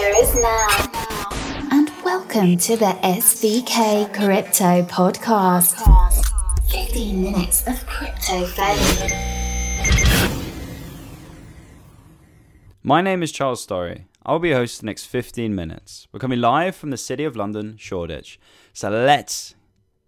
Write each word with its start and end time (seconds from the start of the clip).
future 0.00 0.14
is 0.16 0.34
now. 0.36 0.68
And 1.72 1.90
welcome 2.04 2.56
to 2.56 2.76
the 2.76 2.96
SVK 3.02 4.12
Crypto 4.14 4.82
Podcast. 4.84 5.76
15 6.70 7.22
minutes 7.22 7.66
of 7.66 7.86
crypto 7.86 8.46
fame. 8.46 9.10
My 12.82 13.02
name 13.02 13.22
is 13.22 13.30
Charles 13.32 13.62
Story. 13.62 14.06
I'll 14.24 14.38
be 14.38 14.48
your 14.48 14.58
host 14.58 14.76
for 14.76 14.82
the 14.82 14.86
next 14.86 15.04
15 15.06 15.54
minutes. 15.54 16.08
We're 16.12 16.20
coming 16.20 16.40
live 16.40 16.76
from 16.76 16.90
the 16.90 16.96
city 16.96 17.24
of 17.24 17.36
London, 17.36 17.76
Shoreditch. 17.76 18.38
So 18.72 18.88
let's 18.88 19.54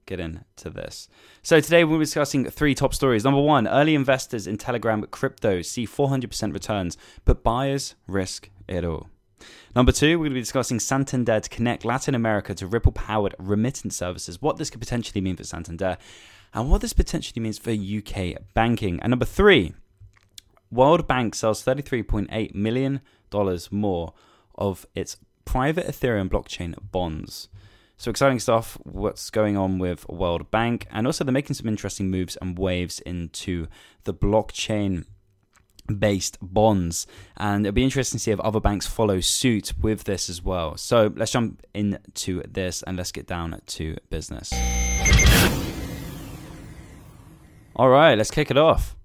get 0.07 0.21
into 0.21 0.71
this. 0.71 1.09
So 1.43 1.61
today 1.61 1.85
we'll 1.85 1.99
be 1.99 2.05
discussing 2.05 2.47
three 2.47 2.75
top 2.75 2.95
stories. 2.95 3.25
Number 3.25 3.41
one, 3.41 3.69
early 3.69 3.95
investors 3.95 4.47
in 4.47 4.57
Telegram 4.57 5.03
crypto 5.11 5.61
see 5.61 5.87
400% 5.87 6.55
returns, 6.55 6.97
but 7.25 7.43
buyers 7.43 7.95
risk 8.07 8.49
it 8.69 8.85
all. 8.85 9.12
Number 9.75 9.93
two, 9.93 10.19
we're 10.19 10.25
going 10.25 10.33
to 10.33 10.35
be 10.35 10.41
discussing 10.41 10.81
Santander 10.81 11.41
to 11.41 11.49
connect 11.49 11.85
Latin 11.85 12.15
America 12.15 12.55
to 12.55 12.67
Ripple 12.67 12.93
powered 12.93 13.35
remittance 13.39 13.97
services, 13.97 14.43
what 14.43 14.59
this 14.59 14.71
could 14.71 14.81
potentially 14.81 15.21
mean 15.21 15.37
for 15.37 15.45
Santander, 15.45 15.97
and 16.55 16.71
what 16.71 16.81
this 16.81 16.93
potentially 16.93 17.43
means 17.43 17.59
for 17.59 17.71
UK 17.71 18.37
banking. 18.55 19.01
And 19.01 19.11
number 19.11 19.25
three, 19.25 19.75
World 20.71 21.07
Bank 21.07 21.35
sells 21.35 21.65
$33.8 21.65 22.55
million 22.55 23.01
more 23.71 24.13
of 24.55 24.87
its 24.95 25.17
private 25.45 25.87
Ethereum 25.87 26.29
blockchain 26.29 26.75
bonds. 26.91 27.49
So 27.97 28.11
exciting 28.11 28.41
stuff, 28.41 28.79
what's 28.83 29.31
going 29.31 29.57
on 29.57 29.79
with 29.79 30.09
World 30.09 30.51
Bank, 30.51 30.87
and 30.91 31.07
also 31.07 31.25
they're 31.25 31.33
making 31.33 31.55
some 31.55 31.69
interesting 31.69 32.11
moves 32.11 32.37
and 32.37 32.59
waves 32.59 33.01
into 33.01 33.69
the 34.05 34.13
blockchain 34.13 35.05
based 35.87 36.39
bonds. 36.41 37.07
And 37.37 37.67
it'll 37.67 37.75
be 37.75 37.85
interesting 37.85 38.19
to 38.19 38.23
see 38.23 38.31
if 38.31 38.41
other 38.41 38.61
banks 38.61 38.87
follow 38.87 39.21
suit 39.21 39.73
with 39.81 40.05
this 40.05 40.29
as 40.29 40.43
well. 40.43 40.77
So 40.77 41.13
let's 41.17 41.33
jump 41.33 41.63
into 41.75 42.43
this 42.43 42.83
and 42.83 42.97
let's 42.97 43.13
get 43.13 43.27
down 43.27 43.61
to 43.67 43.97
business. 44.11 44.53
All 47.75 47.89
right, 47.89 48.17
let's 48.17 48.31
kick 48.31 48.51
it 48.51 48.59
off. 48.59 48.97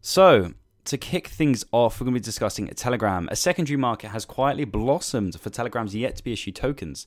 So, 0.00 0.52
to 0.84 0.98
kick 0.98 1.28
things 1.28 1.64
off, 1.72 1.98
we're 1.98 2.04
going 2.04 2.14
to 2.14 2.20
be 2.20 2.24
discussing 2.24 2.68
Telegram. 2.68 3.28
A 3.32 3.36
secondary 3.36 3.78
market 3.78 4.08
has 4.08 4.24
quietly 4.24 4.64
blossomed 4.64 5.40
for 5.40 5.50
Telegram's 5.50 5.94
yet 5.94 6.16
to 6.16 6.24
be 6.24 6.32
issued 6.32 6.54
tokens 6.54 7.06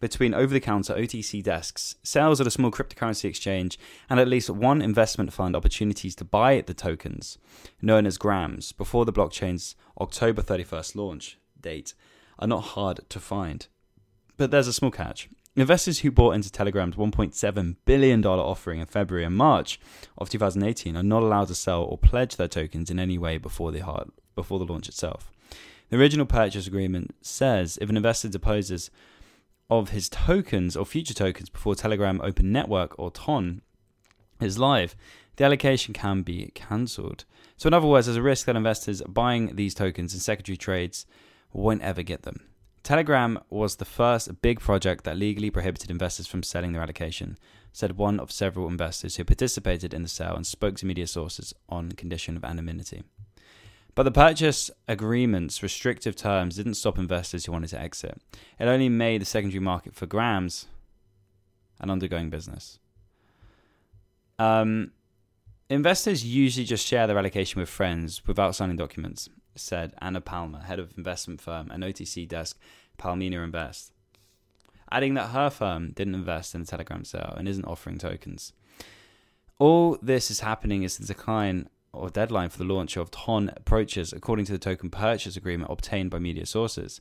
between 0.00 0.34
over 0.34 0.52
the 0.52 0.60
counter 0.60 0.94
OTC 0.94 1.42
desks, 1.42 1.96
sales 2.02 2.40
at 2.40 2.46
a 2.46 2.50
small 2.50 2.70
cryptocurrency 2.70 3.24
exchange, 3.24 3.78
and 4.08 4.20
at 4.20 4.28
least 4.28 4.50
one 4.50 4.82
investment 4.82 5.32
fund 5.32 5.56
opportunities 5.56 6.14
to 6.16 6.24
buy 6.24 6.60
the 6.60 6.74
tokens, 6.74 7.38
known 7.80 8.06
as 8.06 8.18
grams, 8.18 8.72
before 8.72 9.04
the 9.04 9.12
blockchain's 9.12 9.74
October 10.00 10.42
31st 10.42 10.96
launch 10.96 11.38
date, 11.60 11.94
are 12.38 12.48
not 12.48 12.60
hard 12.60 13.00
to 13.08 13.20
find. 13.20 13.68
But 14.36 14.50
there's 14.50 14.68
a 14.68 14.72
small 14.72 14.90
catch. 14.90 15.28
Investors 15.56 16.00
who 16.00 16.10
bought 16.10 16.34
into 16.34 16.52
Telegram's 16.52 16.96
$1.7 16.96 17.76
billion 17.86 18.24
offering 18.26 18.80
in 18.80 18.86
February 18.86 19.24
and 19.24 19.34
March 19.34 19.80
of 20.18 20.28
2018 20.28 20.94
are 20.94 21.02
not 21.02 21.22
allowed 21.22 21.48
to 21.48 21.54
sell 21.54 21.82
or 21.82 21.96
pledge 21.96 22.36
their 22.36 22.46
tokens 22.46 22.90
in 22.90 22.98
any 22.98 23.16
way 23.16 23.38
before 23.38 23.72
the, 23.72 23.82
before 24.34 24.58
the 24.58 24.66
launch 24.66 24.86
itself. 24.86 25.32
The 25.88 25.96
original 25.96 26.26
purchase 26.26 26.66
agreement 26.66 27.14
says 27.22 27.78
if 27.80 27.88
an 27.88 27.96
investor 27.96 28.28
deposes 28.28 28.90
of 29.68 29.90
his 29.90 30.08
tokens 30.08 30.76
or 30.76 30.86
future 30.86 31.14
tokens 31.14 31.48
before 31.48 31.74
Telegram 31.74 32.20
Open 32.22 32.52
Network 32.52 32.98
or 32.98 33.10
TON 33.10 33.62
is 34.40 34.58
live, 34.58 34.94
the 35.36 35.44
allocation 35.44 35.92
can 35.92 36.22
be 36.22 36.50
cancelled. 36.54 37.24
So, 37.56 37.66
in 37.68 37.74
other 37.74 37.86
words, 37.86 38.06
there's 38.06 38.16
a 38.16 38.22
risk 38.22 38.46
that 38.46 38.56
investors 38.56 39.02
buying 39.02 39.56
these 39.56 39.74
tokens 39.74 40.14
in 40.14 40.20
secondary 40.20 40.56
trades 40.56 41.06
won't 41.52 41.82
ever 41.82 42.02
get 42.02 42.22
them. 42.22 42.40
Telegram 42.82 43.38
was 43.50 43.76
the 43.76 43.84
first 43.84 44.40
big 44.42 44.60
project 44.60 45.04
that 45.04 45.16
legally 45.16 45.50
prohibited 45.50 45.90
investors 45.90 46.26
from 46.26 46.42
selling 46.42 46.72
their 46.72 46.82
allocation, 46.82 47.36
said 47.72 47.96
one 47.96 48.20
of 48.20 48.30
several 48.30 48.68
investors 48.68 49.16
who 49.16 49.24
participated 49.24 49.92
in 49.92 50.02
the 50.02 50.08
sale 50.08 50.36
and 50.36 50.46
spoke 50.46 50.76
to 50.76 50.86
media 50.86 51.06
sources 51.06 51.52
on 51.68 51.90
condition 51.92 52.36
of 52.36 52.44
anonymity. 52.44 53.02
But 53.96 54.02
the 54.02 54.12
purchase 54.12 54.70
agreement's 54.86 55.62
restrictive 55.62 56.14
terms 56.14 56.56
didn't 56.56 56.74
stop 56.74 56.98
investors 56.98 57.46
who 57.46 57.52
wanted 57.52 57.70
to 57.70 57.80
exit. 57.80 58.20
It 58.60 58.66
only 58.66 58.90
made 58.90 59.22
the 59.22 59.24
secondary 59.24 59.58
market 59.58 59.94
for 59.94 60.04
grams 60.04 60.66
an 61.80 61.90
undergoing 61.90 62.28
business. 62.28 62.78
Um, 64.38 64.92
investors 65.70 66.26
usually 66.26 66.66
just 66.66 66.86
share 66.86 67.06
their 67.06 67.18
allocation 67.18 67.58
with 67.58 67.70
friends 67.70 68.26
without 68.26 68.54
signing 68.54 68.76
documents, 68.76 69.30
said 69.54 69.94
Anna 70.02 70.20
Palmer, 70.20 70.60
head 70.60 70.78
of 70.78 70.92
investment 70.98 71.40
firm 71.40 71.70
and 71.70 71.82
OTC 71.82 72.28
desk 72.28 72.58
Palmina 72.98 73.42
Invest, 73.42 73.92
adding 74.92 75.14
that 75.14 75.28
her 75.28 75.48
firm 75.48 75.92
didn't 75.92 76.14
invest 76.14 76.54
in 76.54 76.60
the 76.60 76.66
Telegram 76.66 77.04
sale 77.04 77.34
and 77.36 77.48
isn't 77.48 77.64
offering 77.64 77.96
tokens. 77.96 78.52
All 79.58 79.96
this 80.02 80.30
is 80.30 80.40
happening 80.40 80.82
is 80.82 80.98
the 80.98 81.06
decline 81.06 81.70
or 81.96 82.10
deadline 82.10 82.48
for 82.48 82.58
the 82.58 82.64
launch 82.64 82.96
of 82.96 83.10
TON 83.10 83.50
approaches 83.56 84.12
according 84.12 84.44
to 84.46 84.52
the 84.52 84.58
token 84.58 84.90
purchase 84.90 85.36
agreement 85.36 85.70
obtained 85.70 86.10
by 86.10 86.18
media 86.18 86.46
sources. 86.46 87.00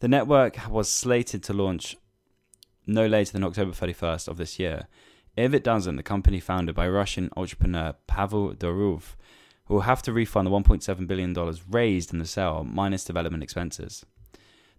The 0.00 0.08
network 0.08 0.58
was 0.68 0.88
slated 0.88 1.42
to 1.44 1.52
launch 1.52 1.96
no 2.86 3.06
later 3.06 3.32
than 3.32 3.44
October 3.44 3.72
31st 3.72 4.28
of 4.28 4.36
this 4.36 4.58
year. 4.58 4.86
If 5.36 5.54
it 5.54 5.64
doesn't, 5.64 5.96
the 5.96 6.02
company 6.02 6.40
founded 6.40 6.74
by 6.74 6.88
Russian 6.88 7.30
entrepreneur 7.36 7.94
Pavel 8.06 8.54
Durov 8.54 9.14
will 9.68 9.82
have 9.82 10.02
to 10.02 10.12
refund 10.12 10.46
the 10.46 10.50
$1.7 10.50 11.06
billion 11.06 11.34
raised 11.68 12.12
in 12.12 12.18
the 12.18 12.24
sale 12.24 12.64
minus 12.64 13.04
development 13.04 13.42
expenses. 13.42 14.04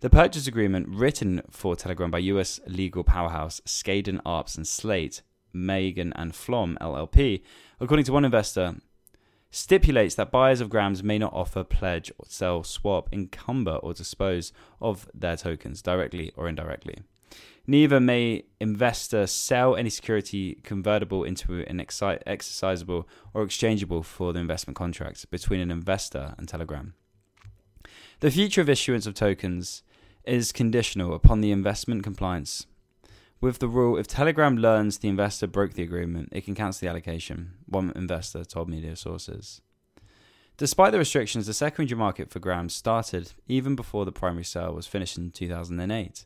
The 0.01 0.09
purchase 0.09 0.47
agreement, 0.47 0.87
written 0.89 1.41
for 1.49 1.75
Telegram 1.75 2.09
by 2.09 2.19
US 2.19 2.59
legal 2.65 3.03
powerhouse 3.03 3.61
Skadden 3.65 4.21
Arps 4.23 4.57
and 4.57 4.65
Slate, 4.65 5.21
Meagher 5.53 6.11
and 6.15 6.33
Flom 6.33 6.77
LLP, 6.79 7.41
according 7.79 8.05
to 8.05 8.13
one 8.13 8.25
investor, 8.25 8.75
stipulates 9.51 10.15
that 10.15 10.31
buyers 10.31 10.61
of 10.61 10.69
grams 10.69 11.03
may 11.03 11.17
not 11.17 11.33
offer, 11.33 11.63
pledge, 11.63 12.11
or 12.17 12.25
sell, 12.27 12.63
swap, 12.63 13.09
encumber, 13.11 13.75
or 13.77 13.93
dispose 13.93 14.53
of 14.81 15.09
their 15.13 15.35
tokens 15.35 15.81
directly 15.81 16.31
or 16.35 16.47
indirectly. 16.47 16.99
Neither 17.67 17.99
may 17.99 18.45
investor 18.59 19.27
sell 19.27 19.75
any 19.75 19.91
security 19.91 20.55
convertible 20.63 21.23
into 21.23 21.61
an 21.67 21.77
exercisable 21.77 23.05
or 23.33 23.43
exchangeable 23.43 24.01
for 24.01 24.33
the 24.33 24.39
investment 24.39 24.75
contract 24.75 25.29
between 25.29 25.59
an 25.59 25.69
investor 25.69 26.33
and 26.37 26.47
Telegram. 26.47 26.95
The 28.21 28.31
future 28.31 28.61
of 28.61 28.69
issuance 28.69 29.05
of 29.05 29.13
tokens 29.13 29.83
is 30.25 30.51
conditional 30.51 31.13
upon 31.13 31.41
the 31.41 31.51
investment 31.51 32.03
compliance 32.03 32.65
with 33.41 33.59
the 33.59 33.67
rule 33.67 33.97
if 33.97 34.07
Telegram 34.07 34.57
learns 34.57 34.97
the 34.97 35.07
investor 35.07 35.47
broke 35.47 35.73
the 35.73 35.83
agreement, 35.83 36.29
it 36.31 36.45
can 36.45 36.55
cancel 36.55 36.85
the 36.85 36.89
allocation, 36.89 37.53
one 37.65 37.91
investor 37.95 38.43
told 38.43 38.69
media 38.69 38.95
sources. 38.95 39.61
Despite 40.57 40.91
the 40.91 40.99
restrictions, 40.99 41.47
the 41.47 41.53
secondary 41.53 41.97
market 41.97 42.29
for 42.29 42.39
grams 42.39 42.75
started 42.75 43.31
even 43.47 43.77
before 43.77 44.03
the 44.03 44.11
primary 44.11 44.43
sale 44.43 44.73
was 44.73 44.87
finished 44.87 45.17
in 45.17 45.31
2008. 45.31 46.25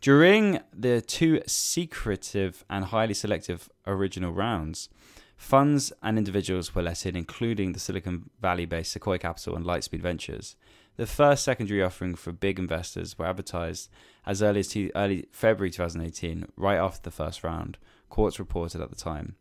During 0.00 0.58
the 0.76 1.00
two 1.00 1.40
secretive 1.46 2.64
and 2.68 2.86
highly 2.86 3.14
selective 3.14 3.70
original 3.86 4.32
rounds, 4.32 4.88
funds 5.36 5.92
and 6.02 6.18
individuals 6.18 6.74
were 6.74 6.82
let 6.82 7.06
in, 7.06 7.14
including 7.14 7.72
the 7.72 7.78
Silicon 7.78 8.30
Valley 8.40 8.66
based 8.66 8.90
Sequoia 8.90 9.20
Capital 9.20 9.54
and 9.54 9.64
Lightspeed 9.64 10.00
Ventures. 10.00 10.56
The 10.96 11.06
first 11.06 11.44
secondary 11.44 11.82
offering 11.82 12.14
for 12.14 12.32
big 12.32 12.58
investors 12.58 13.18
were 13.18 13.26
advertised 13.26 13.88
as 14.26 14.42
early 14.42 14.60
as 14.60 14.68
to 14.68 14.90
early 14.94 15.26
February 15.32 15.70
2018, 15.70 16.46
right 16.56 16.76
after 16.76 17.00
the 17.02 17.10
first 17.10 17.42
round, 17.42 17.78
Quartz 18.10 18.38
reported 18.38 18.80
at 18.80 18.90
the 18.90 18.96
time. 18.96 19.36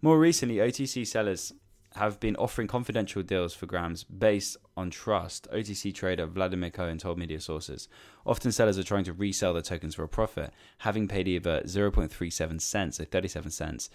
More 0.00 0.18
recently, 0.18 0.56
OTC 0.56 1.06
sellers 1.06 1.52
have 1.96 2.18
been 2.18 2.36
offering 2.36 2.66
confidential 2.66 3.22
deals 3.22 3.54
for 3.54 3.66
grams 3.66 4.04
based 4.04 4.56
on 4.76 4.90
trust, 4.90 5.48
OTC 5.52 5.94
trader 5.94 6.26
Vladimir 6.26 6.70
Cohen 6.70 6.98
told 6.98 7.18
media 7.18 7.40
sources. 7.40 7.88
Often 8.26 8.52
sellers 8.52 8.78
are 8.78 8.82
trying 8.82 9.04
to 9.04 9.12
resell 9.12 9.52
their 9.52 9.62
tokens 9.62 9.94
for 9.94 10.02
a 10.02 10.08
profit, 10.08 10.52
having 10.78 11.06
paid 11.08 11.28
either 11.28 11.62
0.37 11.62 12.60
cents, 12.60 13.00
or 13.00 13.04
37 13.04 13.50
cents, 13.50 13.90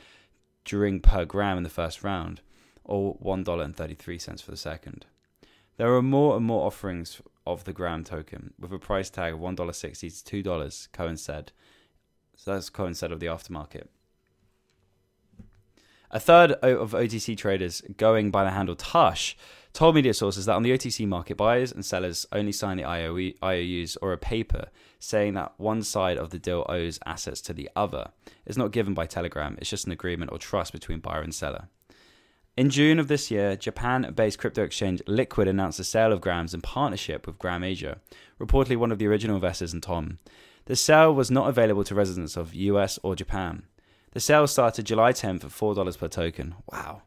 during 0.63 1.01
per 1.01 1.25
gram 1.25 1.57
in 1.57 1.63
the 1.63 1.69
first 1.69 2.03
round, 2.03 2.41
or 2.83 3.17
$1.33 3.17 4.41
for 4.41 4.51
the 4.51 4.57
second. 4.57 5.05
There 5.79 5.95
are 5.95 6.01
more 6.01 6.35
and 6.35 6.45
more 6.45 6.67
offerings 6.67 7.21
of 7.47 7.63
the 7.63 7.71
Gram 7.71 8.03
token 8.03 8.53
with 8.59 8.73
a 8.73 8.77
price 8.77 9.09
tag 9.09 9.33
of 9.33 9.39
$1.60 9.39 10.23
to 10.25 10.43
$2, 10.43 10.91
Cohen 10.91 11.15
said. 11.15 11.53
So 12.35 12.53
that's 12.53 12.69
Cohen 12.69 12.93
said 12.93 13.13
of 13.13 13.21
the 13.21 13.27
aftermarket. 13.27 13.87
A 16.11 16.19
third 16.19 16.51
of 16.51 16.91
OTC 16.91 17.37
traders 17.37 17.81
going 17.95 18.29
by 18.29 18.43
the 18.43 18.49
handle 18.49 18.75
Tush 18.75 19.37
told 19.71 19.95
media 19.95 20.13
sources 20.13 20.47
that 20.47 20.55
on 20.55 20.63
the 20.63 20.71
OTC 20.71 21.07
market, 21.07 21.37
buyers 21.37 21.71
and 21.71 21.85
sellers 21.85 22.25
only 22.33 22.51
sign 22.51 22.75
the 22.75 22.83
IOUs 22.83 23.95
or 24.01 24.11
a 24.11 24.17
paper 24.17 24.67
saying 24.99 25.35
that 25.35 25.53
one 25.55 25.81
side 25.81 26.17
of 26.17 26.31
the 26.31 26.39
deal 26.39 26.65
owes 26.67 26.99
assets 27.05 27.39
to 27.39 27.53
the 27.53 27.69
other. 27.73 28.09
It's 28.45 28.57
not 28.57 28.71
given 28.71 28.93
by 28.93 29.05
Telegram, 29.05 29.55
it's 29.61 29.69
just 29.69 29.85
an 29.85 29.93
agreement 29.93 30.33
or 30.33 30.39
trust 30.39 30.73
between 30.73 30.99
buyer 30.99 31.21
and 31.21 31.33
seller. 31.33 31.69
In 32.59 32.69
June 32.69 32.99
of 32.99 33.07
this 33.07 33.31
year, 33.31 33.55
Japan 33.55 34.11
based 34.13 34.37
crypto 34.37 34.63
exchange 34.63 35.01
Liquid 35.07 35.47
announced 35.47 35.77
the 35.77 35.85
sale 35.85 36.11
of 36.11 36.19
Grams 36.19 36.53
in 36.53 36.59
partnership 36.59 37.25
with 37.25 37.39
Gram 37.39 37.63
Asia, 37.63 38.01
reportedly 38.37 38.75
one 38.75 38.91
of 38.91 38.99
the 38.99 39.07
original 39.07 39.37
investors 39.37 39.73
in 39.73 39.79
TON. 39.79 40.17
The 40.65 40.75
sale 40.75 41.15
was 41.15 41.31
not 41.31 41.47
available 41.47 41.85
to 41.85 41.95
residents 41.95 42.35
of 42.35 42.53
US 42.53 42.99
or 43.01 43.15
Japan. 43.15 43.63
The 44.11 44.19
sale 44.19 44.45
started 44.45 44.85
July 44.85 45.13
10th 45.13 45.45
at 45.45 45.51
$4 45.51 45.97
per 45.97 46.09
token. 46.09 46.55
Wow. 46.69 47.03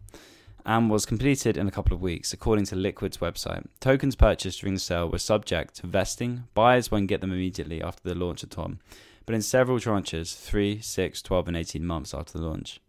And 0.65 0.89
was 0.89 1.05
completed 1.05 1.59
in 1.59 1.69
a 1.69 1.71
couple 1.71 1.95
of 1.95 2.01
weeks, 2.01 2.33
according 2.33 2.65
to 2.67 2.75
Liquid's 2.77 3.19
website. 3.19 3.67
Tokens 3.79 4.17
purchased 4.17 4.63
during 4.63 4.73
the 4.73 4.81
sale 4.81 5.11
were 5.11 5.19
subject 5.19 5.75
to 5.75 5.87
vesting. 5.87 6.45
Buyers 6.55 6.91
won't 6.91 7.09
get 7.09 7.21
them 7.21 7.31
immediately 7.31 7.83
after 7.83 8.09
the 8.09 8.15
launch 8.15 8.43
of 8.43 8.49
TON, 8.49 8.81
but 9.27 9.35
in 9.35 9.43
several 9.43 9.79
tranches 9.79 10.35
3, 10.35 10.81
6, 10.81 11.21
12, 11.21 11.49
and 11.49 11.57
18 11.59 11.85
months 11.85 12.15
after 12.15 12.39
the 12.39 12.47
launch. 12.47 12.81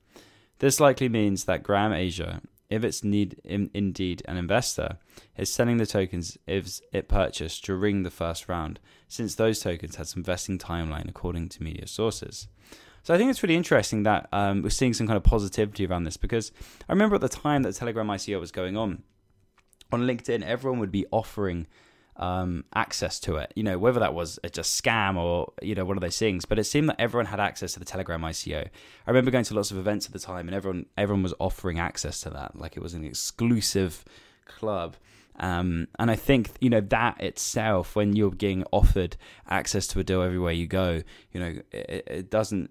This 0.60 0.80
likely 0.80 1.10
means 1.10 1.44
that 1.44 1.62
Gram 1.62 1.92
Asia 1.92 2.39
if 2.73 2.83
it's 2.83 3.03
need, 3.03 3.39
in, 3.43 3.69
indeed 3.73 4.21
an 4.27 4.37
investor, 4.37 4.97
is 5.37 5.53
selling 5.53 5.77
the 5.77 5.85
tokens 5.85 6.37
if 6.47 6.79
it 6.91 7.07
purchased 7.07 7.63
during 7.63 8.03
the 8.03 8.09
first 8.09 8.49
round, 8.49 8.79
since 9.07 9.35
those 9.35 9.59
tokens 9.59 9.95
had 9.95 10.07
some 10.07 10.23
vesting 10.23 10.57
timeline 10.57 11.07
according 11.07 11.49
to 11.49 11.63
media 11.63 11.87
sources. 11.87 12.47
So 13.03 13.13
I 13.13 13.17
think 13.17 13.29
it's 13.29 13.43
really 13.43 13.55
interesting 13.55 14.03
that 14.03 14.29
um, 14.31 14.61
we're 14.61 14.69
seeing 14.69 14.93
some 14.93 15.07
kind 15.07 15.17
of 15.17 15.23
positivity 15.23 15.85
around 15.85 16.05
this 16.05 16.17
because 16.17 16.51
I 16.87 16.93
remember 16.93 17.15
at 17.15 17.21
the 17.21 17.29
time 17.29 17.63
that 17.63 17.75
Telegram 17.75 18.07
ICO 18.07 18.39
was 18.39 18.51
going 18.51 18.77
on, 18.77 19.03
on 19.91 20.01
LinkedIn, 20.01 20.41
everyone 20.41 20.79
would 20.79 20.91
be 20.91 21.05
offering 21.11 21.67
um, 22.18 22.65
access 22.74 23.19
to 23.21 23.38
it. 23.38 23.51
You 23.56 23.63
know, 23.63 23.77
whether 23.77 24.00
that 24.00 24.13
was 24.13 24.39
a 24.44 24.50
just 24.50 24.81
scam 24.81 25.18
or 25.18 25.54
you 25.62 25.75
know 25.75 25.86
one 25.86 25.98
of 25.98 26.01
those 26.01 26.18
things. 26.18 26.45
But 26.45 26.60
it 26.60 26.65
seemed 26.65 26.89
that 26.89 27.00
everyone 27.00 27.25
had 27.25 27.39
access 27.39 27.74
to 27.74 27.80
the 27.80 27.86
Telegram 27.86 28.21
ICO. 28.21 28.65
I 28.65 29.10
remember 29.10 29.31
going 29.31 29.45
to 29.45 29.54
lots 29.54 29.71
of 29.71 29.77
events 29.77 30.06
at 30.06 30.13
the 30.13 30.19
time, 30.19 30.48
and 30.48 30.56
everyone 30.56 30.86
everyone 30.98 31.24
was 31.24 31.33
offering 31.39 31.80
access 31.80 32.21
to 32.21 32.30
that, 32.31 32.56
like 32.57 32.77
it 32.77 32.83
was 32.83 32.94
an 32.94 33.04
exclusive 33.04 34.04
club. 34.45 34.95
Um, 35.38 35.88
and 35.98 36.12
I 36.12 36.15
think 36.15 36.51
you 36.62 36.69
know 36.69 36.81
that 36.81 37.19
itself, 37.21 37.95
when 37.95 38.15
you're 38.15 38.31
getting 38.31 38.63
offered 38.71 39.18
access 39.50 39.88
to 39.88 40.00
a 40.00 40.04
deal 40.04 40.21
everywhere 40.21 40.54
you 40.54 40.68
go, 40.68 41.01
you 41.31 41.39
know, 41.39 41.56
it, 41.71 42.04
it 42.07 42.30
doesn't. 42.30 42.69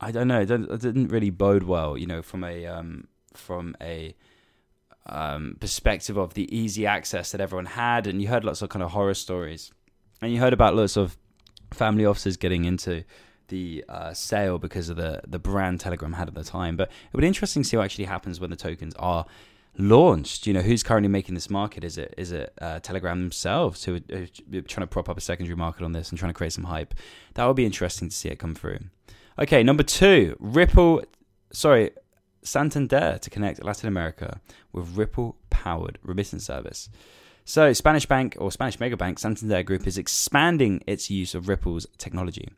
I 0.00 0.12
don't 0.12 0.28
know. 0.28 0.40
It, 0.40 0.50
it, 0.50 0.80
didn't 0.80 1.08
really 1.08 1.28
bode 1.28 1.64
well, 1.64 1.98
you 1.98 2.06
know, 2.06 2.22
from 2.22 2.42
a 2.42 2.66
um, 2.66 3.08
from 3.34 3.76
a 3.82 4.14
um, 5.06 5.56
perspective 5.60 6.16
of 6.16 6.34
the 6.34 6.54
easy 6.56 6.86
access 6.86 7.32
that 7.32 7.40
everyone 7.40 7.66
had, 7.66 8.06
and 8.06 8.20
you 8.20 8.28
heard 8.28 8.44
lots 8.44 8.62
of 8.62 8.68
kind 8.68 8.82
of 8.82 8.90
horror 8.90 9.14
stories, 9.14 9.72
and 10.22 10.32
you 10.32 10.40
heard 10.40 10.52
about 10.52 10.74
lots 10.76 10.96
of 10.96 11.16
family 11.72 12.04
offices 12.04 12.36
getting 12.36 12.64
into 12.64 13.04
the 13.48 13.84
uh, 13.88 14.12
sale 14.14 14.58
because 14.58 14.88
of 14.88 14.96
the 14.96 15.20
the 15.26 15.38
brand 15.38 15.80
Telegram 15.80 16.14
had 16.14 16.28
at 16.28 16.34
the 16.34 16.44
time. 16.44 16.76
But 16.76 16.88
it 16.88 17.12
would 17.12 17.20
be 17.20 17.26
interesting 17.26 17.62
to 17.62 17.68
see 17.68 17.76
what 17.76 17.84
actually 17.84 18.04
happens 18.04 18.40
when 18.40 18.50
the 18.50 18.56
tokens 18.56 18.94
are 18.96 19.26
launched. 19.76 20.46
You 20.46 20.52
know, 20.52 20.62
who's 20.62 20.82
currently 20.82 21.08
making 21.08 21.34
this 21.34 21.50
market? 21.50 21.84
Is 21.84 21.98
it 21.98 22.14
is 22.16 22.32
it 22.32 22.52
uh, 22.60 22.80
Telegram 22.80 23.20
themselves 23.20 23.84
who 23.84 23.96
are 23.96 24.60
trying 24.62 24.84
to 24.84 24.86
prop 24.86 25.08
up 25.08 25.18
a 25.18 25.20
secondary 25.20 25.56
market 25.56 25.84
on 25.84 25.92
this 25.92 26.10
and 26.10 26.18
trying 26.18 26.30
to 26.30 26.36
create 26.36 26.52
some 26.52 26.64
hype? 26.64 26.94
That 27.34 27.46
would 27.46 27.56
be 27.56 27.66
interesting 27.66 28.08
to 28.08 28.14
see 28.14 28.28
it 28.28 28.38
come 28.38 28.54
through. 28.54 28.78
Okay, 29.38 29.62
number 29.62 29.82
two, 29.82 30.36
Ripple. 30.38 31.02
Sorry, 31.52 31.90
Santander 32.42 33.18
to 33.20 33.30
connect 33.30 33.64
Latin 33.64 33.88
America 33.88 34.40
with 34.72 34.96
Ripple 34.96 35.36
powered 35.50 35.98
remittance 36.02 36.44
service. 36.44 36.88
So, 37.44 37.72
Spanish 37.72 38.06
bank 38.06 38.36
or 38.38 38.52
Spanish 38.52 38.78
mega 38.78 38.96
bank 38.96 39.18
Santander 39.18 39.62
Group 39.64 39.86
is 39.86 39.98
expanding 39.98 40.84
its 40.86 41.10
use 41.10 41.34
of 41.34 41.48
Ripple's 41.48 41.86
technology. 41.98 42.48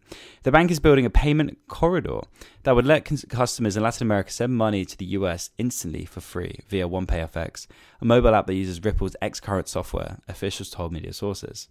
The 0.42 0.52
bank 0.52 0.70
is 0.70 0.80
building 0.80 1.06
a 1.06 1.10
payment 1.10 1.56
corridor 1.66 2.20
that 2.64 2.74
would 2.74 2.84
let 2.84 3.10
customers 3.30 3.76
in 3.76 3.82
Latin 3.82 4.06
America 4.06 4.30
send 4.30 4.54
money 4.54 4.84
to 4.84 4.96
the 4.98 5.06
US 5.06 5.50
instantly 5.56 6.04
for 6.04 6.20
free 6.20 6.60
via 6.68 6.88
OnePayFX, 6.88 7.66
a 8.00 8.04
mobile 8.04 8.34
app 8.34 8.46
that 8.46 8.54
uses 8.54 8.84
Ripple's 8.84 9.16
Xcurrent 9.22 9.68
software, 9.68 10.18
officials 10.28 10.68
told 10.68 10.92
media 10.92 11.12
sources. 11.12 11.68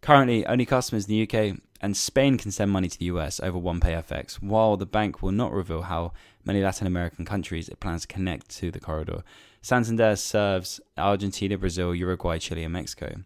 Currently, 0.00 0.46
only 0.46 0.64
customers 0.64 1.08
in 1.08 1.14
the 1.14 1.22
UK 1.22 1.58
and 1.80 1.96
Spain 1.96 2.38
can 2.38 2.50
send 2.50 2.70
money 2.70 2.88
to 2.88 2.98
the 2.98 3.06
US 3.06 3.40
over 3.40 3.58
OnePay 3.58 4.04
FX, 4.06 4.34
while 4.34 4.76
the 4.76 4.86
bank 4.86 5.22
will 5.22 5.32
not 5.32 5.52
reveal 5.52 5.82
how 5.82 6.12
many 6.44 6.62
Latin 6.62 6.86
American 6.86 7.24
countries 7.24 7.68
it 7.68 7.80
plans 7.80 8.02
to 8.02 8.08
connect 8.08 8.48
to 8.58 8.70
the 8.70 8.80
corridor. 8.80 9.22
Santander 9.62 10.16
serves 10.16 10.80
Argentina, 10.96 11.56
Brazil, 11.58 11.94
Uruguay, 11.94 12.38
Chile, 12.38 12.64
and 12.64 12.72
Mexico. 12.72 13.24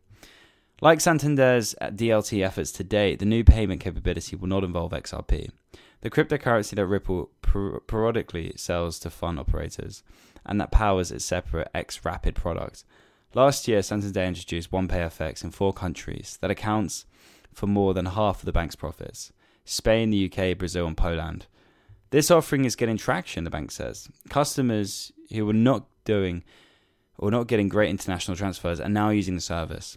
Like 0.81 1.00
Santander's 1.00 1.75
DLT 1.81 2.44
efforts 2.44 2.73
to 2.73 2.85
date, 2.85 3.20
the 3.20 3.25
new 3.25 3.44
payment 3.44 3.81
capability 3.81 4.37
will 4.37 4.49
not 4.49 4.65
involve 4.65 4.93
XRP, 4.93 5.50
the 6.00 6.11
cryptocurrency 6.11 6.75
that 6.75 6.87
Ripple 6.87 7.31
per- 7.43 7.81
periodically 7.81 8.53
sells 8.56 8.99
to 9.00 9.11
fund 9.11 9.38
operators, 9.38 10.03
and 10.44 10.61
that 10.61 10.73
powers 10.73 11.12
its 11.12 11.25
separate 11.25 11.70
X 11.75 12.05
Rapid 12.05 12.35
product. 12.35 12.85
Last 13.35 13.67
year, 13.67 13.83
Santander 13.83 14.23
introduced 14.23 14.71
OnePayFX 14.71 15.43
in 15.43 15.51
four 15.51 15.73
countries 15.73 16.39
that 16.41 16.53
accounts 16.53 17.05
for 17.53 17.67
more 17.67 17.93
than 17.93 18.07
half 18.07 18.39
of 18.39 18.45
the 18.45 18.53
bank's 18.53 18.77
profits 18.77 19.33
Spain, 19.65 20.11
the 20.11 20.31
UK, 20.31 20.57
Brazil, 20.57 20.87
and 20.87 20.97
Poland. 20.97 21.47
This 22.11 22.31
offering 22.31 22.65
is 22.65 22.77
getting 22.77 22.97
traction, 22.97 23.43
the 23.43 23.51
bank 23.51 23.73
says. 23.73 24.09
Customers 24.29 25.11
who 25.33 25.45
were 25.47 25.53
not 25.53 25.87
doing 26.05 26.45
or 27.19 27.33
not 27.33 27.49
getting 27.49 27.69
great 27.69 27.91
international 27.91 28.37
transfers 28.37 28.81
are 28.81 28.89
now 28.89 29.09
using 29.09 29.35
the 29.35 29.41
service. 29.41 29.97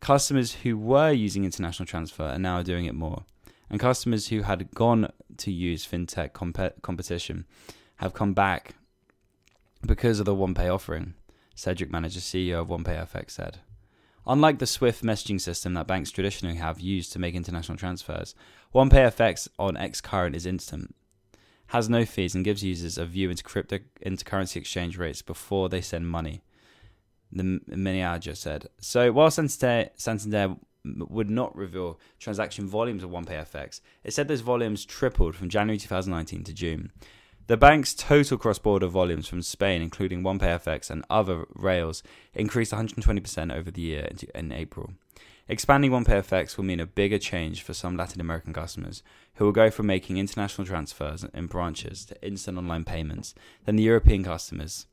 Customers 0.00 0.54
who 0.62 0.76
were 0.76 1.12
using 1.12 1.44
international 1.44 1.86
transfer 1.86 2.24
are 2.24 2.38
now 2.38 2.60
doing 2.62 2.86
it 2.86 2.94
more. 2.94 3.24
And 3.70 3.78
customers 3.78 4.28
who 4.28 4.42
had 4.42 4.72
gone 4.72 5.12
to 5.36 5.52
use 5.52 5.86
fintech 5.86 6.32
comp- 6.32 6.82
competition 6.82 7.44
have 7.96 8.14
come 8.14 8.32
back 8.34 8.74
because 9.86 10.18
of 10.18 10.26
the 10.26 10.34
OnePay 10.34 10.72
offering. 10.72 11.14
Cedric 11.58 11.90
Metzger, 11.90 12.20
CEO 12.20 12.60
of 12.60 12.68
OnePayFX, 12.68 13.32
said. 13.32 13.58
Unlike 14.28 14.60
the 14.60 14.66
Swift 14.66 15.02
messaging 15.02 15.40
system 15.40 15.74
that 15.74 15.88
banks 15.88 16.12
traditionally 16.12 16.54
have 16.54 16.78
used 16.78 17.12
to 17.12 17.18
make 17.18 17.34
international 17.34 17.76
transfers, 17.76 18.36
OnePayFX 18.72 19.48
on 19.58 19.74
Xcurrent 19.74 20.36
is 20.36 20.46
instant, 20.46 20.94
has 21.68 21.88
no 21.88 22.04
fees, 22.04 22.36
and 22.36 22.44
gives 22.44 22.62
users 22.62 22.96
a 22.96 23.04
view 23.04 23.28
into 23.28 23.42
crypto 23.42 23.80
into 24.00 24.24
currency 24.24 24.60
exchange 24.60 24.96
rates 24.96 25.20
before 25.20 25.68
they 25.68 25.80
send 25.80 26.08
money. 26.08 26.42
The 27.32 27.60
manager 27.66 28.36
said. 28.36 28.68
So 28.80 29.10
while 29.10 29.30
Santander, 29.32 29.90
Santander 29.96 30.54
would 30.84 31.28
not 31.28 31.56
reveal 31.56 31.98
transaction 32.20 32.68
volumes 32.68 33.02
of 33.02 33.10
OnePayFX, 33.10 33.80
it 34.04 34.12
said 34.12 34.28
those 34.28 34.42
volumes 34.42 34.84
tripled 34.84 35.34
from 35.34 35.48
January 35.48 35.78
2019 35.78 36.44
to 36.44 36.52
June. 36.52 36.92
The 37.48 37.56
bank's 37.56 37.94
total 37.94 38.36
cross 38.36 38.58
border 38.58 38.88
volumes 38.88 39.26
from 39.26 39.40
Spain, 39.40 39.80
including 39.80 40.22
OnePayFX 40.22 40.90
and 40.90 41.02
other 41.08 41.46
rails, 41.54 42.02
increased 42.34 42.72
120% 42.72 43.56
over 43.56 43.70
the 43.70 43.80
year 43.80 44.10
in 44.34 44.52
April. 44.52 44.90
Expanding 45.48 45.90
OnePayFX 45.90 46.58
will 46.58 46.66
mean 46.66 46.78
a 46.78 46.84
bigger 46.84 47.16
change 47.16 47.62
for 47.62 47.72
some 47.72 47.96
Latin 47.96 48.20
American 48.20 48.52
customers 48.52 49.02
who 49.36 49.46
will 49.46 49.52
go 49.52 49.70
from 49.70 49.86
making 49.86 50.18
international 50.18 50.66
transfers 50.66 51.24
in 51.32 51.46
branches 51.46 52.04
to 52.04 52.22
instant 52.22 52.58
online 52.58 52.84
payments 52.84 53.34
than 53.64 53.76
the 53.76 53.82
European 53.82 54.24
customers. 54.24 54.86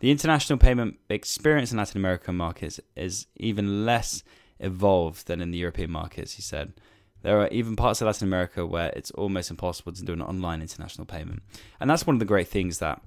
The 0.00 0.10
international 0.10 0.58
payment 0.58 0.98
experience 1.08 1.72
in 1.72 1.78
Latin 1.78 1.96
American 1.96 2.36
markets 2.36 2.78
is 2.94 3.26
even 3.36 3.86
less 3.86 4.22
evolved 4.58 5.28
than 5.28 5.40
in 5.40 5.50
the 5.50 5.58
European 5.58 5.90
markets, 5.90 6.34
he 6.34 6.42
said. 6.42 6.74
There 7.22 7.40
are 7.40 7.48
even 7.48 7.76
parts 7.76 8.00
of 8.00 8.06
Latin 8.06 8.26
America 8.26 8.66
where 8.66 8.92
it's 8.96 9.10
almost 9.12 9.50
impossible 9.50 9.92
to 9.92 10.02
do 10.02 10.12
an 10.12 10.22
online 10.22 10.62
international 10.62 11.06
payment. 11.06 11.42
And 11.78 11.90
that's 11.90 12.06
one 12.06 12.16
of 12.16 12.20
the 12.20 12.26
great 12.26 12.48
things 12.48 12.78
that 12.78 13.00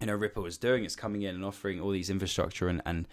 you 0.00 0.06
know 0.06 0.14
Ripple 0.14 0.46
is 0.46 0.56
doing. 0.58 0.84
It's 0.84 0.96
coming 0.96 1.22
in 1.22 1.34
and 1.34 1.44
offering 1.44 1.80
all 1.80 1.90
these 1.90 2.10
infrastructure 2.10 2.68
and, 2.68 2.80
and 2.86 3.06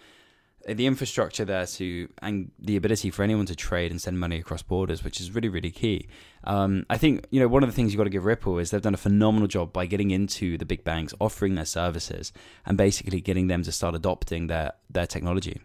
the 0.66 0.86
infrastructure 0.86 1.44
there 1.44 1.66
to 1.66 2.08
and 2.20 2.50
the 2.58 2.76
ability 2.76 3.10
for 3.10 3.22
anyone 3.22 3.46
to 3.46 3.54
trade 3.54 3.90
and 3.90 4.00
send 4.00 4.18
money 4.18 4.38
across 4.38 4.62
borders, 4.62 5.04
which 5.04 5.20
is 5.20 5.30
really 5.30 5.48
really 5.48 5.70
key. 5.70 6.08
Um, 6.44 6.86
I 6.90 6.98
think 6.98 7.26
you 7.30 7.40
know 7.40 7.48
one 7.48 7.62
of 7.62 7.68
the 7.68 7.74
things 7.74 7.92
you've 7.92 7.98
got 7.98 8.04
to 8.04 8.10
give 8.10 8.24
Ripple 8.24 8.58
is 8.58 8.70
they've 8.70 8.82
done 8.82 8.94
a 8.94 8.98
phenomenal 8.98 9.48
job 9.48 9.72
by 9.72 9.86
getting 9.86 10.10
into 10.10 10.58
the 10.58 10.64
big 10.64 10.84
banks, 10.84 11.14
offering 11.20 11.54
their 11.54 11.64
services, 11.64 12.32
and 12.66 12.76
basically 12.76 13.20
getting 13.20 13.46
them 13.46 13.62
to 13.62 13.72
start 13.72 13.94
adopting 13.94 14.46
their 14.46 14.72
their 14.90 15.06
technology. 15.06 15.60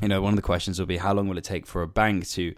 You 0.00 0.08
know, 0.08 0.22
one 0.22 0.32
of 0.32 0.36
the 0.36 0.42
questions 0.42 0.78
will 0.78 0.86
be 0.86 0.98
how 0.98 1.12
long 1.12 1.28
will 1.28 1.38
it 1.38 1.44
take 1.44 1.66
for 1.66 1.82
a 1.82 1.88
bank 1.88 2.28
to 2.28 2.54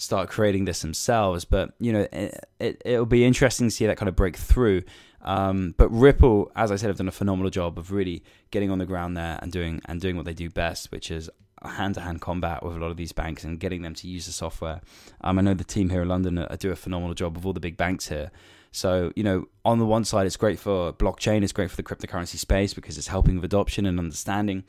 start 0.00 0.30
creating 0.30 0.64
this 0.64 0.80
themselves. 0.80 1.44
But 1.44 1.74
you 1.78 1.92
know, 1.92 2.06
it, 2.12 2.82
it 2.84 2.98
will 2.98 3.06
be 3.06 3.24
interesting 3.24 3.68
to 3.68 3.70
see 3.70 3.86
that 3.86 3.96
kind 3.96 4.08
of 4.08 4.16
break 4.16 4.36
through. 4.36 4.82
Um, 5.22 5.74
but 5.76 5.88
Ripple, 5.90 6.50
as 6.56 6.72
I 6.72 6.76
said, 6.76 6.88
have 6.88 6.96
done 6.96 7.08
a 7.08 7.12
phenomenal 7.12 7.50
job 7.50 7.78
of 7.78 7.92
really 7.92 8.24
getting 8.50 8.70
on 8.70 8.78
the 8.78 8.86
ground 8.86 9.16
there 9.16 9.38
and 9.42 9.52
doing 9.52 9.82
and 9.84 10.00
doing 10.00 10.16
what 10.16 10.24
they 10.24 10.32
do 10.32 10.48
best, 10.48 10.90
which 10.90 11.10
is 11.10 11.28
hand-to-hand 11.62 12.22
combat 12.22 12.62
with 12.62 12.74
a 12.74 12.78
lot 12.78 12.90
of 12.90 12.96
these 12.96 13.12
banks 13.12 13.44
and 13.44 13.60
getting 13.60 13.82
them 13.82 13.94
to 13.94 14.08
use 14.08 14.24
the 14.24 14.32
software. 14.32 14.80
Um, 15.20 15.38
I 15.38 15.42
know 15.42 15.52
the 15.52 15.62
team 15.62 15.90
here 15.90 16.00
in 16.00 16.08
London 16.08 16.38
uh, 16.38 16.56
do 16.58 16.70
a 16.70 16.76
phenomenal 16.76 17.12
job 17.14 17.36
of 17.36 17.44
all 17.44 17.52
the 17.52 17.60
big 17.60 17.76
banks 17.76 18.08
here. 18.08 18.30
So, 18.72 19.12
you 19.14 19.22
know, 19.22 19.46
on 19.62 19.78
the 19.78 19.84
one 19.84 20.04
side, 20.04 20.26
it's 20.26 20.38
great 20.38 20.58
for 20.58 20.94
blockchain, 20.94 21.42
it's 21.42 21.52
great 21.52 21.70
for 21.70 21.76
the 21.76 21.82
cryptocurrency 21.82 22.36
space 22.36 22.72
because 22.72 22.96
it's 22.96 23.08
helping 23.08 23.34
with 23.34 23.44
adoption 23.44 23.84
and 23.84 23.98
understanding. 23.98 24.64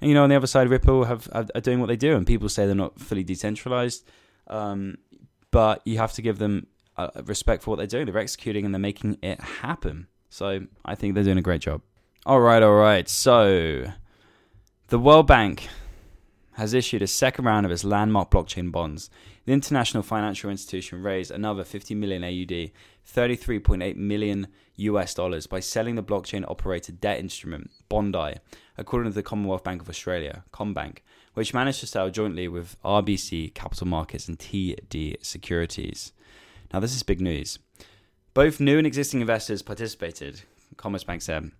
And, 0.00 0.08
you 0.10 0.14
know, 0.14 0.22
on 0.22 0.30
the 0.30 0.36
other 0.36 0.46
side, 0.46 0.68
Ripple 0.68 1.04
have, 1.04 1.26
have, 1.32 1.50
are 1.56 1.60
doing 1.60 1.80
what 1.80 1.86
they 1.86 1.96
do, 1.96 2.14
and 2.14 2.24
people 2.24 2.48
say 2.48 2.66
they're 2.66 2.74
not 2.76 3.00
fully 3.00 3.24
decentralized. 3.24 4.08
Um, 4.48 4.98
but 5.50 5.82
you 5.84 5.98
have 5.98 6.12
to 6.14 6.22
give 6.22 6.38
them 6.38 6.66
respect 7.24 7.62
for 7.62 7.70
what 7.70 7.76
they're 7.76 7.86
doing. 7.86 8.06
They're 8.06 8.18
executing 8.18 8.64
and 8.64 8.74
they're 8.74 8.80
making 8.80 9.18
it 9.22 9.40
happen. 9.40 10.08
So 10.30 10.66
I 10.84 10.94
think 10.94 11.14
they're 11.14 11.24
doing 11.24 11.38
a 11.38 11.42
great 11.42 11.60
job. 11.60 11.82
All 12.26 12.40
right, 12.40 12.62
all 12.62 12.74
right. 12.74 13.08
So, 13.08 13.86
the 14.88 14.98
World 14.98 15.26
Bank 15.26 15.68
has 16.52 16.74
issued 16.74 17.00
a 17.02 17.06
second 17.06 17.44
round 17.44 17.64
of 17.64 17.72
its 17.72 17.84
landmark 17.84 18.30
blockchain 18.30 18.72
bonds. 18.72 19.08
The 19.46 19.52
international 19.52 20.02
financial 20.02 20.50
institution 20.50 21.02
raised 21.02 21.30
another 21.30 21.64
50 21.64 21.94
million 21.94 22.24
AUD, 22.24 22.70
33.8 23.06 23.96
million 23.96 24.48
US 24.76 25.14
dollars 25.14 25.46
by 25.46 25.60
selling 25.60 25.94
the 25.94 26.02
blockchain 26.02 26.44
operated 26.48 27.00
debt 27.00 27.18
instrument 27.18 27.70
bond-i, 27.88 28.36
according 28.76 29.12
to 29.12 29.14
the 29.14 29.22
Commonwealth 29.22 29.64
Bank 29.64 29.80
of 29.80 29.88
Australia, 29.88 30.44
CommBank, 30.52 30.98
which 31.38 31.54
managed 31.54 31.78
to 31.78 31.86
sell 31.86 32.10
jointly 32.10 32.48
with 32.48 32.76
RBC 32.84 33.54
Capital 33.54 33.86
Markets 33.86 34.26
and 34.26 34.36
TD 34.40 35.24
Securities. 35.24 36.12
Now, 36.72 36.80
this 36.80 36.96
is 36.96 37.04
big 37.04 37.20
news. 37.20 37.60
Both 38.34 38.58
new 38.58 38.76
and 38.76 38.84
existing 38.88 39.20
investors 39.20 39.62
participated, 39.62 40.42
Commerce 40.76 41.04
Bank 41.04 41.22
said. 41.22 41.52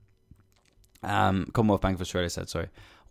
Um, 1.04 1.46
Commonwealth 1.52 1.80
Bank 1.80 1.94
of 1.94 2.00
Australia 2.00 2.28
said, 2.28 2.48
sorry. 2.48 2.70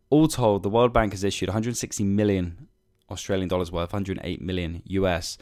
All 0.10 0.28
told, 0.28 0.62
the 0.62 0.70
World 0.70 0.92
Bank 0.92 1.14
has 1.14 1.24
issued 1.24 1.48
160 1.48 2.04
million 2.04 2.68
Australian 3.10 3.48
dollars 3.48 3.72
worth, 3.72 3.94
108 3.94 4.42
million 4.42 4.82
US 4.88 5.38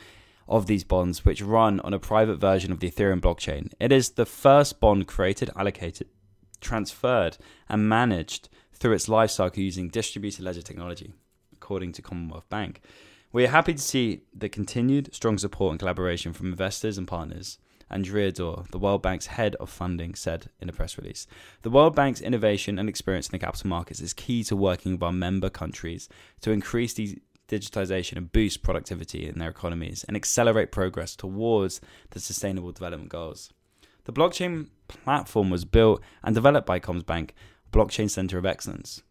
of 0.48 0.68
these 0.68 0.84
bonds, 0.84 1.26
which 1.26 1.42
run 1.42 1.80
on 1.80 1.92
a 1.92 1.98
private 1.98 2.36
version 2.36 2.72
of 2.72 2.82
the 2.82 2.92
Ethereum 2.92 3.20
blockchain. 3.20 3.72
It 3.80 3.92
is 3.92 4.12
the 4.12 4.28
first 4.28 4.80
bond 4.80 5.08
created, 5.08 5.50
allocated, 5.56 6.08
transferred, 6.62 7.40
and 7.68 7.90
managed 7.90 8.48
through 8.76 8.94
its 8.94 9.10
life 9.10 9.32
cycle 9.32 9.64
using 9.64 9.90
distributed 9.90 10.44
ledger 10.44 10.62
technology, 10.62 11.14
according 11.54 11.92
to 11.94 12.02
Commonwealth 12.02 12.48
Bank. 12.50 12.82
We 13.32 13.46
are 13.46 13.50
happy 13.50 13.74
to 13.74 13.82
see 13.82 14.22
the 14.34 14.50
continued 14.50 15.14
strong 15.14 15.38
support 15.38 15.72
and 15.72 15.80
collaboration 15.80 16.34
from 16.34 16.48
investors 16.48 16.98
and 16.98 17.08
partners. 17.08 17.58
Andrea 17.90 18.32
Dore, 18.32 18.66
the 18.72 18.80
World 18.80 19.02
Bank's 19.02 19.28
head 19.28 19.56
of 19.56 19.70
funding, 19.70 20.16
said 20.16 20.50
in 20.60 20.70
a 20.70 20.74
press 20.74 20.98
release. 20.98 21.28
The 21.62 21.70
World 21.70 21.96
Bank's 21.96 22.22
innovation 22.22 22.80
and 22.80 22.90
experience 22.90 23.28
in 23.28 23.32
the 23.32 23.40
capital 23.40 23.70
markets 23.70 24.02
is 24.02 24.14
key 24.14 24.44
to 24.46 24.56
working 24.56 24.94
with 24.94 25.04
our 25.04 25.12
member 25.12 25.50
countries 25.50 26.10
to 26.42 26.52
increase 26.52 26.94
these 26.94 27.20
digitization 27.48 28.18
and 28.18 28.32
boost 28.32 28.64
productivity 28.64 29.28
in 29.28 29.38
their 29.38 29.50
economies 29.50 30.04
and 30.08 30.18
accelerate 30.18 30.72
progress 30.72 31.16
towards 31.16 31.80
the 32.10 32.20
sustainable 32.20 32.72
development 32.72 33.10
goals. 33.10 33.52
The 34.06 34.14
blockchain 34.14 34.70
platform 34.88 35.50
was 35.50 35.66
built 35.66 36.02
and 36.24 36.34
developed 36.34 36.68
by 36.68 36.80
CommBank's 36.80 37.34
Blockchain 37.72 38.10
Center 38.10 38.38
of 38.38 38.46
Excellence. 38.46 39.04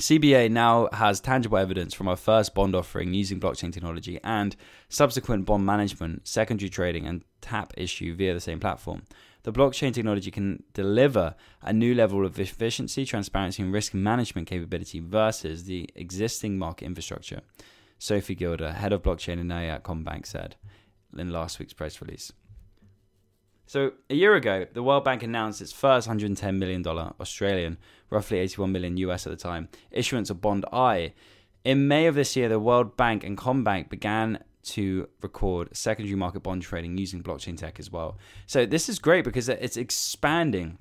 CBA 0.00 0.50
now 0.50 0.88
has 0.94 1.20
tangible 1.20 1.58
evidence 1.58 1.92
from 1.92 2.08
our 2.08 2.16
first 2.16 2.54
bond 2.54 2.74
offering 2.74 3.12
using 3.12 3.38
blockchain 3.38 3.70
technology 3.70 4.18
and 4.24 4.56
subsequent 4.88 5.44
bond 5.44 5.66
management, 5.66 6.26
secondary 6.26 6.70
trading, 6.70 7.06
and 7.06 7.22
tap 7.42 7.74
issue 7.76 8.14
via 8.14 8.32
the 8.32 8.40
same 8.40 8.58
platform. 8.58 9.02
The 9.42 9.52
blockchain 9.52 9.92
technology 9.92 10.30
can 10.30 10.62
deliver 10.72 11.34
a 11.60 11.72
new 11.72 11.94
level 11.94 12.24
of 12.24 12.38
efficiency, 12.40 13.04
transparency, 13.04 13.62
and 13.62 13.72
risk 13.72 13.92
management 13.92 14.48
capability 14.48 15.00
versus 15.00 15.64
the 15.64 15.88
existing 15.94 16.58
market 16.58 16.86
infrastructure. 16.86 17.40
Sophie 17.98 18.34
Gilder, 18.34 18.72
head 18.72 18.94
of 18.94 19.02
blockchain 19.02 19.38
and 19.38 19.52
AI 19.52 19.66
at 19.66 19.84
CommBank, 19.84 20.24
said 20.26 20.56
in 21.16 21.30
last 21.30 21.58
week's 21.58 21.74
press 21.74 22.00
release. 22.00 22.32
So 23.70 23.92
a 24.10 24.14
year 24.14 24.34
ago, 24.34 24.66
the 24.72 24.82
World 24.82 25.04
Bank 25.04 25.22
announced 25.22 25.60
its 25.60 25.70
first 25.70 26.08
110 26.08 26.58
million 26.58 26.82
dollar 26.82 27.12
Australian, 27.20 27.78
roughly 28.10 28.40
81 28.40 28.72
million 28.72 28.96
US 28.96 29.28
at 29.28 29.30
the 29.30 29.36
time, 29.36 29.68
issuance 29.92 30.28
of 30.28 30.40
bond-i. 30.40 31.12
In 31.62 31.86
May 31.86 32.06
of 32.06 32.16
this 32.16 32.34
year, 32.34 32.48
the 32.48 32.58
World 32.58 32.96
Bank 32.96 33.22
and 33.22 33.38
CommBank 33.38 33.88
began 33.88 34.42
to 34.74 35.08
record 35.22 35.68
secondary 35.76 36.16
market 36.16 36.40
bond 36.40 36.62
trading 36.62 36.98
using 36.98 37.22
blockchain 37.22 37.56
tech 37.56 37.78
as 37.78 37.92
well. 37.92 38.18
So 38.48 38.66
this 38.66 38.88
is 38.88 38.98
great 38.98 39.22
because 39.22 39.48
it's 39.48 39.76
expanding 39.76 40.76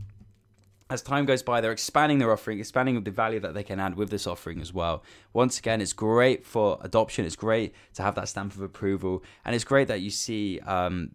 as 0.89 1.03
time 1.03 1.27
goes 1.27 1.43
by, 1.43 1.61
they're 1.61 1.71
expanding 1.71 2.17
their 2.17 2.31
offering, 2.31 2.57
expanding 2.57 3.03
the 3.03 3.11
value 3.11 3.39
that 3.41 3.53
they 3.53 3.61
can 3.61 3.79
add 3.79 3.97
with 3.97 4.09
this 4.09 4.25
offering 4.25 4.59
as 4.61 4.73
well. 4.73 5.03
Once 5.31 5.59
again, 5.59 5.79
it's 5.79 5.93
great 5.93 6.43
for 6.43 6.79
adoption. 6.81 7.23
It's 7.23 7.35
great 7.35 7.75
to 7.93 8.01
have 8.01 8.15
that 8.15 8.29
stamp 8.29 8.55
of 8.55 8.63
approval, 8.63 9.23
and 9.45 9.53
it's 9.53 9.63
great 9.63 9.87
that 9.89 10.01
you 10.01 10.09
see 10.09 10.59
um, 10.61 11.11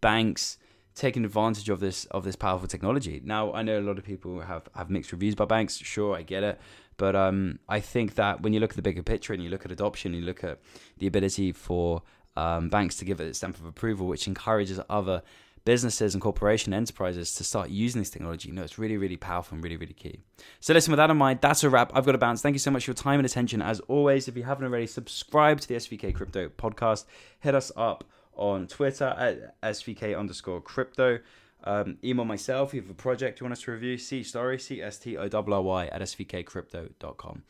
banks 0.00 0.56
taking 0.94 1.24
advantage 1.24 1.68
of 1.68 1.80
this 1.80 2.04
of 2.06 2.24
this 2.24 2.36
powerful 2.36 2.68
technology. 2.68 3.20
Now, 3.24 3.52
I 3.52 3.62
know 3.62 3.78
a 3.78 3.82
lot 3.82 3.98
of 3.98 4.04
people 4.04 4.40
have 4.40 4.68
have 4.74 4.90
mixed 4.90 5.12
reviews 5.12 5.34
by 5.34 5.44
banks. 5.44 5.76
Sure, 5.76 6.16
I 6.16 6.22
get 6.22 6.42
it, 6.42 6.60
but 6.96 7.16
um, 7.16 7.58
I 7.68 7.80
think 7.80 8.14
that 8.16 8.42
when 8.42 8.52
you 8.52 8.60
look 8.60 8.70
at 8.70 8.76
the 8.76 8.82
bigger 8.82 9.02
picture 9.02 9.32
and 9.32 9.42
you 9.42 9.50
look 9.50 9.64
at 9.64 9.72
adoption, 9.72 10.14
you 10.14 10.22
look 10.22 10.44
at 10.44 10.60
the 10.98 11.06
ability 11.06 11.52
for 11.52 12.02
um, 12.36 12.68
banks 12.68 12.96
to 12.96 13.04
give 13.04 13.20
it 13.20 13.28
a 13.28 13.34
stamp 13.34 13.58
of 13.58 13.64
approval, 13.64 14.06
which 14.06 14.26
encourages 14.26 14.80
other 14.88 15.22
businesses 15.64 16.14
and 16.14 16.22
corporation 16.22 16.72
enterprises 16.72 17.34
to 17.34 17.44
start 17.44 17.70
using 17.70 18.00
this 18.00 18.10
technology. 18.10 18.48
You 18.48 18.54
know, 18.54 18.62
it's 18.62 18.78
really, 18.78 18.96
really 18.96 19.16
powerful 19.16 19.54
and 19.54 19.64
really, 19.64 19.76
really 19.76 19.92
key. 19.92 20.20
So 20.60 20.72
listen, 20.72 20.90
with 20.90 20.98
that 20.98 21.10
in 21.10 21.16
mind, 21.16 21.40
that's 21.42 21.62
a 21.64 21.70
wrap. 21.70 21.92
I've 21.94 22.06
got 22.06 22.12
to 22.12 22.18
bounce. 22.18 22.40
Thank 22.42 22.54
you 22.54 22.60
so 22.60 22.70
much 22.70 22.84
for 22.84 22.90
your 22.90 22.96
time 22.96 23.18
and 23.18 23.26
attention. 23.26 23.60
As 23.60 23.80
always, 23.80 24.26
if 24.28 24.36
you 24.36 24.44
haven't 24.44 24.64
already, 24.64 24.86
subscribe 24.86 25.60
to 25.60 25.68
the 25.68 25.74
SVK 25.74 26.14
Crypto 26.14 26.48
podcast. 26.48 27.04
Hit 27.40 27.54
us 27.54 27.70
up 27.76 28.04
on 28.34 28.66
Twitter 28.66 29.14
at 29.18 29.60
SVK 29.62 30.18
underscore 30.18 30.60
crypto. 30.60 31.18
Um, 31.64 31.98
email 32.02 32.24
myself 32.24 32.70
if 32.70 32.74
you 32.74 32.80
have 32.82 32.90
a 32.90 32.94
project 32.94 33.40
you 33.40 33.44
want 33.44 33.52
us 33.52 33.62
to 33.62 33.72
review. 33.72 33.98
C 33.98 34.22
story, 34.22 34.58
C 34.58 34.82
S 34.82 34.98
T 34.98 35.16
O 35.16 35.28
R 35.32 35.62
Y 35.62 35.86
at 35.86 36.00
svkcrypto.com. 36.00 37.42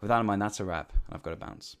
With 0.00 0.08
that 0.08 0.20
in 0.20 0.26
mind, 0.26 0.42
that's 0.42 0.60
a 0.60 0.64
wrap. 0.64 0.92
And 1.06 1.14
I've 1.14 1.22
got 1.22 1.30
to 1.30 1.36
bounce. 1.36 1.76